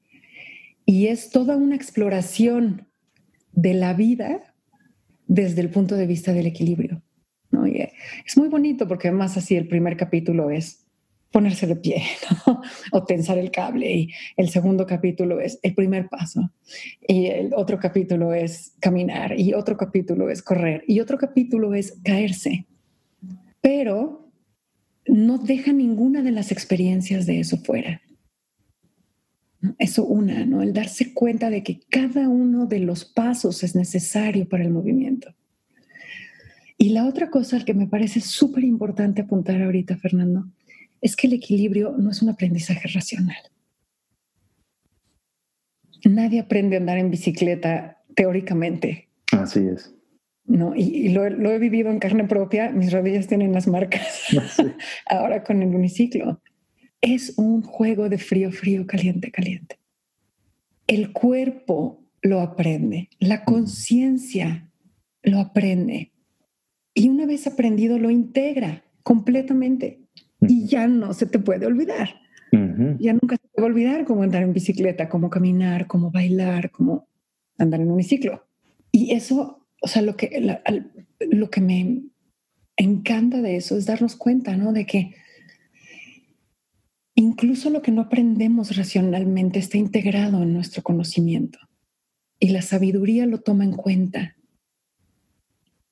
Y 0.84 1.08
es 1.08 1.30
toda 1.30 1.56
una 1.56 1.75
exploración 1.75 2.87
de 3.50 3.75
la 3.75 3.92
vida 3.92 4.54
desde 5.26 5.60
el 5.62 5.68
punto 5.68 5.96
de 5.96 6.06
vista 6.06 6.32
del 6.32 6.46
equilibrio. 6.46 7.02
¿no? 7.50 7.66
es 7.66 8.37
muy 8.37 8.48
bonito 8.48 8.87
porque 8.87 9.08
además 9.08 9.37
así 9.37 9.56
el 9.56 9.66
primer 9.66 9.96
capítulo 9.96 10.48
es 10.50 10.87
ponerse 11.32 11.66
de 11.66 11.75
pie 11.75 12.04
o 12.92 13.04
tensar 13.04 13.37
el 13.37 13.50
cable. 13.50 13.92
Y 13.92 14.14
el 14.37 14.48
segundo 14.50 14.87
capítulo 14.87 15.40
es 15.40 15.58
el 15.64 15.75
primer 15.75 16.08
paso. 16.08 16.52
Y 17.08 17.26
el 17.26 17.52
otro 17.52 17.80
capítulo 17.80 18.32
es 18.32 18.76
caminar. 18.78 19.37
Y 19.37 19.54
otro 19.54 19.76
capítulo 19.76 20.30
es 20.30 20.40
correr. 20.40 20.84
Y 20.87 21.00
otro 21.00 21.18
capítulo 21.18 21.75
es 21.75 21.98
caerse. 22.04 22.68
Pero 23.60 24.27
no 25.09 25.38
deja 25.38 25.73
ninguna 25.73 26.23
de 26.23 26.33
las 26.33 26.53
experiencias 26.53 27.27
de 27.27 27.41
eso 27.41 27.59
fuera. 27.59 28.03
Eso 29.79 30.05
una, 30.05 30.47
¿no? 30.47 30.62
El 30.62 30.73
darse 30.73 31.12
cuenta 31.12 31.50
de 31.50 31.62
que 31.62 31.81
cada 31.88 32.29
uno 32.29 32.67
de 32.67 32.79
los 32.79 33.05
pasos 33.05 33.65
es 33.65 33.75
necesario 33.75 34.49
para 34.49 34.65
el 34.65 34.71
movimiento. 34.71 35.35
Y 36.77 36.91
la 36.91 37.07
otra 37.07 37.29
cosa 37.29 37.65
que 37.65 37.75
me 37.75 37.88
parece 37.88 38.21
súper 38.21 38.62
importante 38.62 39.23
apuntar 39.23 39.61
ahorita, 39.61 39.97
Fernando, 39.97 40.47
es 41.00 41.17
que 41.17 41.27
el 41.27 41.33
equilibrio 41.33 41.97
no 41.99 42.11
es 42.11 42.23
un 42.23 42.29
aprendizaje 42.29 42.87
racional. 42.88 43.37
Nadie 46.05 46.38
aprende 46.38 46.77
a 46.77 46.79
andar 46.79 46.99
en 46.99 47.11
bicicleta 47.11 48.00
teóricamente. 48.15 49.09
Así 49.33 49.61
es. 49.61 49.93
No, 50.49 50.75
y, 50.75 51.11
lo, 51.11 51.26
he 51.26 51.59
vivido 51.59 51.90
en 51.90 51.99
carne 51.99 52.25
propia, 52.25 52.71
mis 52.71 52.90
rodillas 52.90 53.26
tienen 53.26 53.52
las 53.52 53.69
marcas 53.69 54.25
ahora 55.07 55.45
con 55.45 55.62
el 55.62 55.75
uniciclo. 55.75 56.40
Es 57.00 57.35
un 57.37 57.62
juego 57.62 58.09
de 58.09 58.19
frío, 58.19 58.50
frío, 58.50 58.87
caliente, 58.87 59.31
caliente. 59.31 59.78
El 60.87 61.12
cuerpo 61.12 62.02
lo 62.23 62.40
aprende, 62.40 63.11
la 63.21 63.45
conciencia 63.45 64.71
lo 65.23 65.38
aprende. 65.38 66.12
Y 66.95 67.11
una 67.11 67.26
vez 67.26 67.47
aprendido, 67.47 67.99
lo 67.99 68.11
integra 68.11 68.85
completamente 69.02 70.00
y 70.40 70.67
ya 70.67 70.88
no 70.88 71.12
se 71.12 71.26
te 71.26 71.38
puede 71.38 71.67
olvidar. 71.67 72.09
Ya 72.50 73.12
nunca 73.12 73.37
se 73.37 73.47
te 73.49 73.61
va 73.61 73.67
a 73.67 73.71
olvidar 73.71 74.07
cómo 74.07 74.23
andar 74.23 74.43
en 74.43 74.55
bicicleta, 74.55 75.11
cómo 75.11 75.28
caminar, 75.28 75.87
cómo 75.87 76.11
bailar, 76.11 76.71
cómo 76.71 77.07
andar 77.59 77.81
en 77.81 77.90
un 77.90 77.99
biciclo. 77.99 78.47
Y 78.90 79.12
eso, 79.12 79.58
o 79.80 79.88
sea, 79.88 80.02
lo 80.02 80.16
que, 80.16 80.61
lo 81.20 81.50
que 81.50 81.61
me 81.61 82.02
encanta 82.76 83.40
de 83.42 83.56
eso 83.56 83.76
es 83.76 83.87
darnos 83.87 84.16
cuenta, 84.16 84.56
¿no? 84.56 84.73
De 84.73 84.87
que 84.87 85.14
incluso 87.14 87.70
lo 87.70 87.82
que 87.82 87.90
no 87.90 88.02
aprendemos 88.02 88.76
racionalmente 88.76 89.58
está 89.58 89.76
integrado 89.76 90.42
en 90.42 90.52
nuestro 90.52 90.82
conocimiento 90.82 91.58
y 92.38 92.50
la 92.50 92.62
sabiduría 92.62 93.26
lo 93.26 93.40
toma 93.40 93.64
en 93.64 93.73
cuenta 93.73 94.37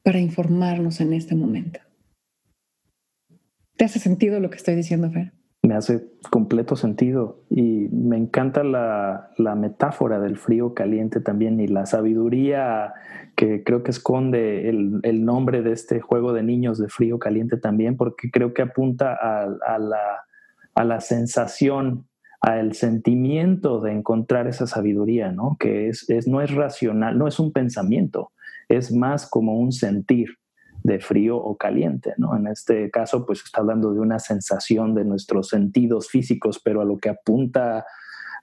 para 0.03 0.21
informarnos 0.21 1.01
en 1.01 1.13
este 1.13 1.35
momento. 1.35 1.81
¿Te 3.77 3.85
hace 3.85 3.99
sentido 3.99 4.41
lo 4.41 4.51
que 4.51 4.57
estoy 4.57 4.77
diciendo, 4.77 5.11
Fer? 5.11 5.33
Me 5.67 5.75
hace 5.75 6.07
completo 6.31 6.77
sentido 6.77 7.41
y 7.51 7.89
me 7.91 8.17
encanta 8.17 8.63
la, 8.63 9.33
metáfora 9.57 10.21
del 10.21 10.37
frío 10.37 10.75
caliente 10.75 11.21
también 11.21 11.59
y 11.59 11.67
la 11.67 11.87
sabiduría 11.87 12.95
que 13.35 13.65
creo 13.65 13.83
que 13.83 13.91
esconde 13.91 14.69
el, 14.69 15.25
nombre 15.25 15.63
de 15.63 15.73
este 15.73 16.01
juego 16.01 16.33
de 16.33 16.45
niños 16.45 16.79
de 16.79 16.89
frío 16.89 17.19
caliente 17.19 17.57
también, 17.57 17.97
porque 17.97 18.31
creo 18.31 18.55
que 18.55 18.63
apunta 18.63 19.13
a, 19.13 19.79
la, 19.81 20.25
a 20.77 20.85
la 20.85 21.01
sensación 21.01 22.07
al 22.41 22.75
sentimiento 22.75 23.81
de 23.81 23.91
encontrar 23.91 24.47
esa 24.47 24.69
sabiduría, 24.69 25.33
¿no? 25.33 25.57
Que 25.59 25.89
es, 25.89 26.07
no 26.29 26.43
es 26.43 26.55
racional, 26.55 27.19
no 27.19 27.27
es 27.27 27.41
un 27.41 27.53
pensamiento, 27.53 28.31
es 28.69 28.93
más 28.93 29.29
como 29.29 29.59
un 29.59 29.73
sentir 29.73 30.39
de 30.87 31.01
frío 31.01 31.37
o 31.37 31.57
caliente, 31.57 32.15
¿no? 32.17 32.37
En 32.37 32.47
este 32.47 32.91
caso, 32.91 33.27
pues 33.27 33.43
está 33.45 33.61
hablando 33.61 33.93
de 33.93 33.99
una 33.99 34.21
sensación 34.21 34.95
de 34.95 35.05
nuestros 35.05 35.49
sentidos 35.49 36.09
físicos, 36.09 36.61
pero 36.63 36.81
a 36.81 36.85
lo 36.85 36.99
que 36.99 37.09
apunta 37.09 37.85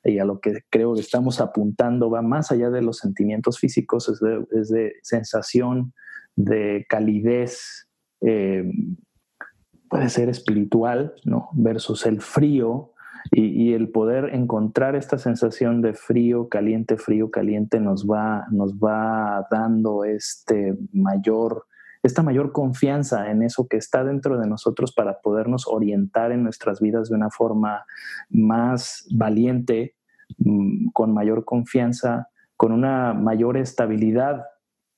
y 0.04 0.20
a 0.20 0.26
lo 0.26 0.42
que 0.42 0.64
creo 0.70 0.94
que 0.94 1.00
estamos 1.00 1.40
apuntando 1.40 2.10
va 2.10 2.22
más 2.22 2.52
allá 2.52 2.70
de 2.70 2.82
los 2.82 2.98
sentimientos 2.98 3.60
físicos, 3.60 4.10
es 4.10 4.70
de, 4.70 4.94
sensación 5.04 5.94
de 6.36 6.86
calidez, 6.90 7.88
eh, 8.20 8.70
puede 9.90 10.10
ser 10.10 10.28
espiritual, 10.28 11.14
¿no? 11.24 11.50
Versus 11.54 12.06
el 12.06 12.20
frío, 12.20 12.94
y, 13.32 13.72
el 13.72 13.88
poder 13.88 14.36
encontrar 14.36 14.98
esta 14.98 15.18
sensación 15.18 15.82
de 15.82 15.94
frío, 15.94 16.50
caliente, 16.50 16.98
frío, 16.98 17.32
caliente 17.32 17.80
nos 17.80 18.06
va, 18.06 18.46
nos 18.52 18.76
va 18.76 19.48
dando 19.50 20.04
este 20.04 20.78
mayor, 20.92 21.68
esta 22.04 22.22
mayor 22.22 22.52
confianza 22.52 23.32
en 23.32 23.44
eso 23.44 23.68
que 23.68 23.78
está 23.78 24.04
dentro 24.04 24.38
de 24.38 24.48
nosotros 24.48 24.94
para 24.94 25.22
podernos 25.22 25.66
orientar 25.68 26.32
en 26.32 26.44
nuestras 26.44 26.82
vidas 26.82 27.10
de 27.10 27.16
una 27.16 27.30
forma 27.30 27.86
más 28.30 29.08
valiente, 29.12 29.96
mm, 30.38 30.90
con 30.90 31.14
mayor 31.14 31.46
confianza, 31.46 32.28
con 32.58 32.72
una 32.72 33.14
mayor 33.14 33.58
estabilidad 33.58 34.44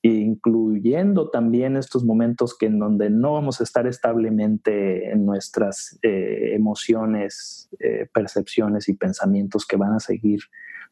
incluyendo 0.08 1.32
también 1.32 1.78
estos 1.78 2.04
momentos 2.04 2.56
que 2.56 2.68
en 2.68 2.78
donde 2.78 3.10
no 3.10 3.34
vamos 3.34 3.60
a 3.60 3.64
estar 3.64 3.88
establemente 3.88 5.10
en 5.12 5.26
nuestras 5.26 5.98
eh, 6.04 6.52
emociones, 6.54 7.70
eh, 7.80 8.08
percepciones 8.14 8.88
y 8.88 8.94
pensamientos 8.94 9.66
que 9.66 9.78
van 9.78 9.94
a 9.94 10.00
seguir 10.00 10.42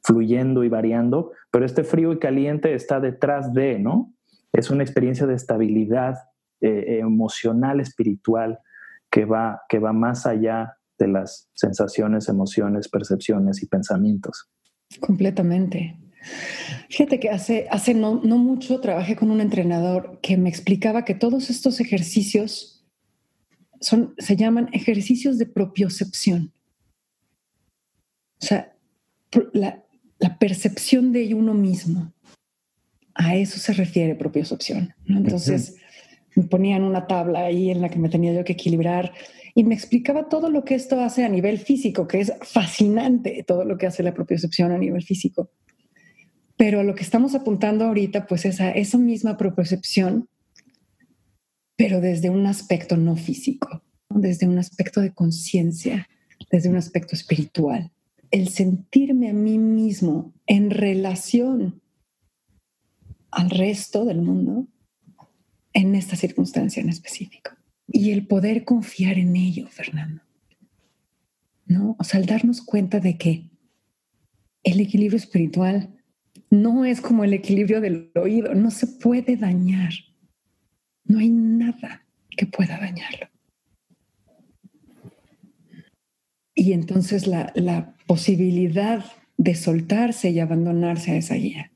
fluyendo 0.01 0.63
y 0.63 0.69
variando, 0.69 1.31
pero 1.51 1.63
este 1.63 1.83
frío 1.83 2.11
y 2.11 2.19
caliente 2.19 2.73
está 2.73 2.99
detrás 2.99 3.53
de, 3.53 3.77
¿no? 3.77 4.13
Es 4.53 4.69
una 4.69 4.83
experiencia 4.83 5.25
de 5.25 5.35
estabilidad 5.35 6.15
eh, 6.61 6.99
emocional, 6.99 7.79
espiritual, 7.79 8.59
que 9.09 9.25
va, 9.25 9.61
que 9.67 9.79
va 9.79 9.93
más 9.93 10.25
allá 10.25 10.77
de 10.97 11.07
las 11.07 11.49
sensaciones, 11.53 12.29
emociones, 12.29 12.87
percepciones 12.87 13.61
y 13.61 13.67
pensamientos. 13.67 14.49
Completamente. 14.99 15.97
Fíjate 16.89 17.19
que 17.19 17.29
hace, 17.29 17.67
hace 17.69 17.93
no, 17.93 18.15
mucho 18.21 18.79
trabajé 18.79 19.15
con 19.15 19.31
un 19.31 19.41
entrenador 19.41 20.19
que 20.21 20.37
me 20.37 20.49
explicaba 20.49 21.05
que 21.05 21.15
todos 21.15 21.49
estos 21.49 21.79
ejercicios 21.79 22.85
son, 23.81 24.13
se 24.17 24.35
llaman 24.35 24.69
ejercicios 24.71 25.37
de 25.37 25.45
propiocepción. 25.45 26.53
O 28.41 28.45
sea, 28.45 28.75
la, 29.53 29.83
percepción 30.39 31.11
de 31.11 31.33
uno 31.33 31.53
mismo. 31.53 32.13
A 33.15 33.35
eso 33.35 33.59
se 33.59 33.73
refiere 33.73 34.15
propiocepción. 34.15 34.93
Entonces, 35.07 35.77
me 36.35 36.43
ponían 36.43 36.83
una 36.83 37.07
tabla 37.07 37.45
ahí 37.45 37.69
en 37.69 37.81
la 37.81 37.89
que 37.89 37.99
me 37.99 38.09
tenía 38.09 38.33
yo 38.33 38.43
que 38.43 38.53
equilibrar 38.53 39.13
y 39.55 39.63
me 39.63 39.75
explicaba 39.75 40.29
todo 40.29 40.49
lo 40.49 40.63
que 40.63 40.75
esto 40.75 40.99
hace 40.99 41.23
a 41.23 41.29
nivel 41.29 41.59
físico, 41.59 42.07
que 42.07 42.21
es 42.21 42.33
fascinante 42.41 43.43
todo 43.45 43.65
lo 43.65 43.77
que 43.77 43.85
hace 43.85 44.01
la 44.01 44.13
propiocepción 44.13 44.71
a 44.71 44.77
nivel 44.77 45.03
físico. 45.03 45.51
Pero 46.57 46.83
lo 46.83 46.95
que 46.95 47.03
estamos 47.03 47.35
apuntando 47.35 47.85
ahorita, 47.85 48.25
pues 48.25 48.45
es 48.45 48.61
a 48.61 48.71
esa 48.71 48.97
misma 48.97 49.37
propiocepción, 49.37 50.27
pero 51.75 52.01
desde 52.01 52.29
un 52.29 52.47
aspecto 52.47 52.97
no 52.97 53.15
físico, 53.15 53.83
desde 54.09 54.47
un 54.47 54.57
aspecto 54.57 55.01
de 55.01 55.13
conciencia, 55.13 56.07
desde 56.51 56.69
un 56.69 56.77
aspecto 56.77 57.15
espiritual. 57.15 57.91
El 58.31 58.47
sentirme 58.47 59.29
a 59.29 59.33
mí 59.33 59.59
mismo 59.59 60.33
en 60.47 60.71
relación 60.71 61.82
al 63.33 63.49
resto 63.49 64.05
del 64.05 64.21
mundo 64.21 64.67
en 65.73 65.95
esta 65.95 66.15
circunstancia 66.15 66.81
en 66.81 66.89
específico. 66.89 67.51
Y 67.87 68.11
el 68.11 68.27
poder 68.27 68.63
confiar 68.63 69.17
en 69.17 69.35
ello, 69.35 69.67
Fernando. 69.67 70.21
¿No? 71.65 71.95
O 71.99 72.03
sea, 72.03 72.19
al 72.19 72.25
darnos 72.25 72.61
cuenta 72.61 72.99
de 72.99 73.17
que 73.17 73.49
el 74.63 74.79
equilibrio 74.79 75.17
espiritual 75.17 75.89
no 76.49 76.85
es 76.85 77.01
como 77.01 77.23
el 77.23 77.33
equilibrio 77.33 77.81
del 77.81 78.11
oído, 78.15 78.53
no 78.53 78.71
se 78.71 78.87
puede 78.87 79.35
dañar. 79.35 79.93
No 81.03 81.19
hay 81.19 81.29
nada 81.29 82.05
que 82.29 82.45
pueda 82.45 82.77
dañarlo. 82.77 83.27
Y 86.55 86.73
entonces 86.73 87.27
la, 87.27 87.51
la 87.55 87.95
posibilidad 88.05 89.03
de 89.37 89.55
soltarse 89.55 90.29
y 90.29 90.39
abandonarse 90.39 91.11
a 91.11 91.15
esa 91.17 91.35
guía. 91.35 91.72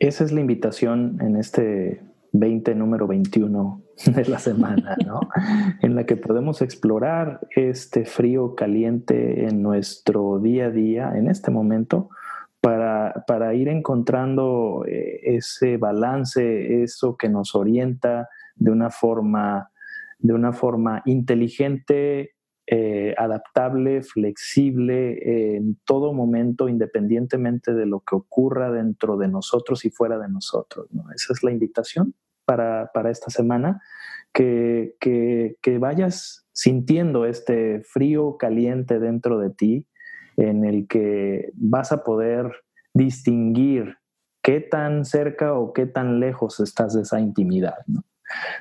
Esa 0.00 0.24
es 0.24 0.32
la 0.32 0.40
invitación 0.40 1.18
en 1.20 1.36
este 1.36 2.00
20, 2.32 2.74
número 2.74 3.06
21 3.06 3.82
de 4.16 4.24
la 4.24 4.38
semana, 4.38 4.96
¿no? 5.06 5.20
en 5.82 5.94
la 5.94 6.04
que 6.06 6.16
podemos 6.16 6.62
explorar 6.62 7.46
este 7.54 8.06
frío 8.06 8.54
caliente 8.54 9.46
en 9.46 9.62
nuestro 9.62 10.38
día 10.38 10.66
a 10.66 10.70
día, 10.70 11.12
en 11.14 11.28
este 11.28 11.50
momento, 11.50 12.08
para, 12.62 13.24
para 13.26 13.52
ir 13.52 13.68
encontrando 13.68 14.84
eh, 14.88 15.20
ese 15.22 15.76
balance, 15.76 16.82
eso 16.82 17.18
que 17.18 17.28
nos 17.28 17.54
orienta 17.54 18.30
de 18.56 18.70
una 18.70 18.88
forma, 18.88 19.70
de 20.18 20.32
una 20.32 20.54
forma 20.54 21.02
inteligente, 21.04 22.36
adaptable, 23.20 24.02
flexible 24.02 25.56
en 25.56 25.78
todo 25.84 26.14
momento, 26.14 26.68
independientemente 26.68 27.74
de 27.74 27.84
lo 27.84 28.00
que 28.00 28.16
ocurra 28.16 28.70
dentro 28.70 29.18
de 29.18 29.28
nosotros 29.28 29.84
y 29.84 29.90
fuera 29.90 30.18
de 30.18 30.28
nosotros. 30.28 30.88
Esa 31.14 31.34
es 31.34 31.42
la 31.42 31.50
invitación 31.50 32.14
para, 32.46 32.90
para 32.94 33.10
esta 33.10 33.30
semana, 33.30 33.82
que, 34.32 34.96
que, 35.00 35.78
vayas 35.78 36.46
sintiendo 36.52 37.26
este 37.26 37.82
frío 37.82 38.36
caliente 38.38 38.98
dentro 38.98 39.38
de 39.38 39.50
ti, 39.50 39.86
en 40.36 40.64
el 40.64 40.86
que 40.88 41.50
vas 41.54 41.92
a 41.92 42.02
poder 42.02 42.50
distinguir 42.94 43.96
qué 44.42 44.60
tan 44.60 45.04
cerca 45.04 45.52
o 45.52 45.74
qué 45.74 45.84
tan 45.84 46.20
lejos 46.20 46.58
estás 46.60 46.94
de 46.94 47.02
esa 47.02 47.20
intimidad. 47.20 47.76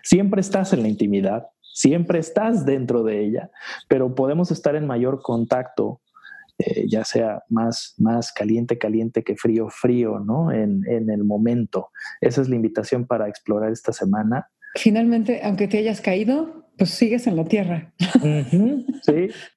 Siempre 0.04 0.42
estás 0.42 0.74
en 0.74 0.82
la 0.82 0.90
intimidad, 0.90 1.48
siempre 1.80 2.20
estás 2.20 2.66
dentro 2.66 3.04
de 3.04 3.24
ella, 3.24 3.52
pero 3.88 4.14
podemos 4.14 4.52
estar 4.52 4.76
en 4.76 4.86
mayor 4.86 5.22
contacto, 5.22 6.02
eh, 6.58 6.84
ya 6.90 7.06
sea 7.06 7.44
más, 7.48 7.96
más 7.98 8.34
caliente, 8.34 8.78
caliente 8.78 9.24
que 9.24 9.38
frío, 9.38 9.70
frío, 9.70 10.20
¿no? 10.20 10.52
En, 10.52 10.84
en 10.90 11.10
el 11.10 11.24
momento. 11.24 11.88
Esa 12.20 12.42
es 12.42 12.50
la 12.50 12.58
invitación 12.58 13.08
para 13.08 13.30
explorar 13.30 13.72
esta 13.72 13.94
semana. 13.94 14.50
Finalmente, 14.76 15.40
aunque 15.42 15.70
te 15.70 15.78
hayas 15.78 16.02
caído, 16.02 16.66
pues 16.78 16.90
sigues 16.90 17.28
en 17.28 17.38
la 17.38 17.46
tierra. 17.46 17.94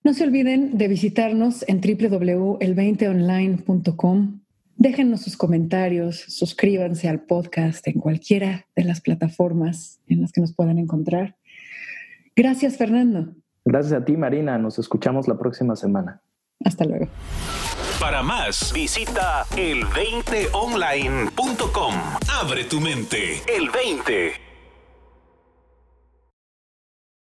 No 0.05 0.15
se 0.15 0.25
olviden 0.25 0.79
de 0.79 0.89
visitarnos 0.89 1.65
en 1.69 1.81
www.el20online.com. 1.81 4.41
Déjenos 4.77 5.21
sus 5.21 5.37
comentarios, 5.37 6.25
suscríbanse 6.29 7.09
al 7.09 7.21
podcast 7.21 7.87
en 7.87 8.01
cualquiera 8.01 8.67
de 8.75 8.83
las 8.85 9.01
plataformas 9.01 10.01
en 10.09 10.23
las 10.23 10.33
que 10.33 10.41
nos 10.41 10.53
puedan 10.55 10.79
encontrar. 10.79 11.37
Gracias, 12.35 12.77
Fernando. 12.77 13.35
Gracias 13.64 14.01
a 14.01 14.05
ti, 14.05 14.16
Marina. 14.16 14.59
Nos 14.59 14.79
escuchamos 14.79 15.29
la 15.29 15.38
próxima 15.38 15.77
semana. 15.77 16.21
Hasta 16.64 16.85
luego. 16.85 17.07
Para 18.01 18.23
más, 18.23 18.73
visita 18.73 19.45
el20online.com. 19.57 21.95
Abre 22.40 22.64
tu 22.64 22.81
mente. 22.81 23.42
El 23.47 23.71
20. 23.71 24.52